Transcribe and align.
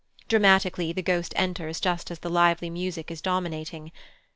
Dramatically 0.27 0.91
the 0.91 1.03
Ghost 1.03 1.31
enters 1.37 1.79
just 1.79 2.09
as 2.09 2.17
the 2.17 2.29
lively 2.31 2.71
music 2.71 3.11
is 3.11 3.21
dominating. 3.21 3.91